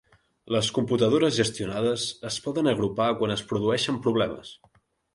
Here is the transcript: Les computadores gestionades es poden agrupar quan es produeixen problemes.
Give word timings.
Les 0.53 0.69
computadores 0.77 1.35
gestionades 1.41 2.07
es 2.31 2.41
poden 2.49 2.73
agrupar 2.75 3.13
quan 3.23 3.37
es 3.39 3.47
produeixen 3.55 4.05
problemes. 4.09 4.61